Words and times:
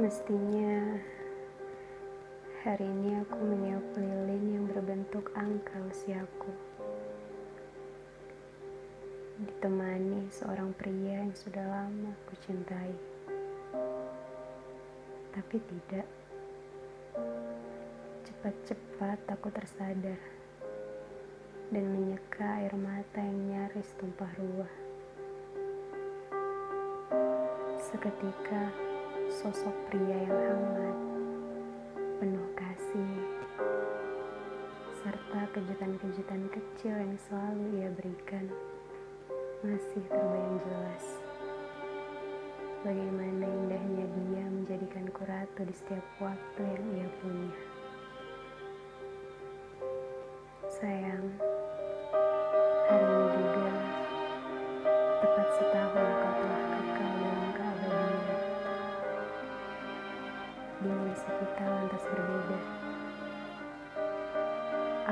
Mestinya 0.00 0.96
hari 2.64 2.88
ini 2.88 3.20
aku 3.20 3.36
meniup 3.36 3.84
lilin 4.00 4.44
yang 4.48 4.64
berbentuk 4.64 5.28
angka 5.36 5.76
usiaku. 5.92 6.48
Ditemani 9.44 10.24
seorang 10.32 10.72
pria 10.72 11.20
yang 11.20 11.36
sudah 11.36 11.60
lama 11.68 12.16
aku 12.16 12.32
cintai. 12.40 12.96
Tapi 15.36 15.56
tidak. 15.68 16.08
Cepat-cepat 18.24 19.20
aku 19.36 19.52
tersadar 19.52 20.20
dan 21.68 21.84
menyeka 21.92 22.64
air 22.64 22.72
mata 22.72 23.20
yang 23.20 23.52
nyaris 23.52 23.92
tumpah 24.00 24.32
ruah. 24.40 24.74
Seketika, 27.76 28.89
sosok 29.30 29.72
pria 29.86 30.26
yang 30.26 30.34
hangat, 30.42 30.98
penuh 32.18 32.50
kasih, 32.58 33.14
serta 34.98 35.46
kejutan-kejutan 35.54 36.50
kecil 36.50 36.98
yang 36.98 37.14
selalu 37.30 37.78
ia 37.78 37.94
berikan, 37.94 38.50
masih 39.62 40.02
terbayang 40.10 40.58
jelas. 40.66 41.04
Bagaimana 42.82 43.46
indahnya 43.46 44.06
dia 44.18 44.44
menjadikanku 44.50 45.22
ratu 45.22 45.62
di 45.62 45.74
setiap 45.78 46.06
waktu 46.18 46.66
yang 46.66 46.86
ia 46.98 47.08
punya. 47.22 47.29
Dimensi 60.80 61.28
kita 61.28 61.64
lantas 61.68 62.00
berbeda. 62.08 62.60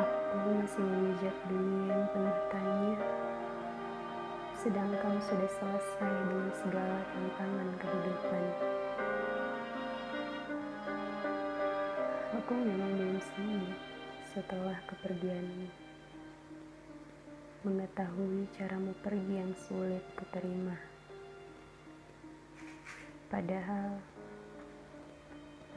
Aku 0.00 0.48
masih 0.56 0.80
memijak 0.80 1.36
dunia 1.44 1.92
yang 1.92 2.08
penuh 2.08 2.38
tanya, 2.48 2.96
sedang 4.56 4.88
kau 4.96 5.12
sudah 5.20 5.50
selesai 5.60 6.12
dengan 6.24 6.48
segala 6.56 7.04
tantangan 7.12 7.68
kehidupan. 7.84 8.44
Aku 12.32 12.52
memang 12.56 12.92
belum 12.96 13.20
sembuh 13.20 13.72
setelah 14.32 14.80
kepergianmu. 14.88 15.68
Mengetahui 17.68 18.48
caramu 18.56 18.96
pergi 19.04 19.34
yang 19.36 19.52
sulit 19.68 20.00
kuterima. 20.16 20.80
Padahal 23.28 24.00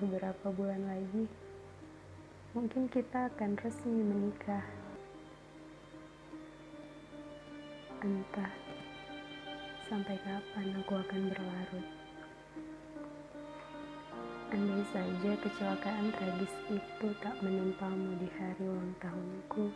beberapa 0.00 0.48
bulan 0.48 0.80
lagi 0.88 1.28
mungkin 2.56 2.88
kita 2.88 3.28
akan 3.28 3.52
resmi 3.60 4.00
menikah. 4.00 4.64
Entah 8.00 8.48
sampai 9.92 10.16
kapan 10.24 10.72
aku 10.80 10.96
akan 10.96 11.20
berlarut. 11.28 11.86
Andai 14.50 14.82
saja 14.88 15.32
kecelakaan 15.36 16.10
tragis 16.16 16.54
itu 16.72 17.08
tak 17.20 17.36
menimpamu 17.44 18.16
di 18.18 18.28
hari 18.40 18.64
ulang 18.66 18.96
tahunku, 18.98 19.68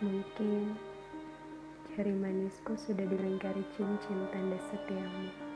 mungkin 0.00 0.74
jari 1.92 2.14
manisku 2.18 2.72
sudah 2.74 3.04
dilingkari 3.04 3.62
cincin 3.76 4.26
tanda 4.32 4.58
setiamu. 4.72 5.53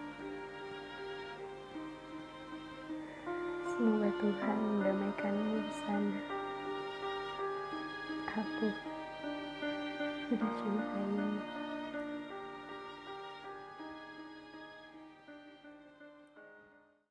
Semoga 3.79 4.11
Tuhan 4.19 4.59
mendamaikanmu 4.59 5.63
di 5.63 5.75
sana. 5.87 6.19
Aku 8.27 8.75
mencintaimu. 10.35 11.39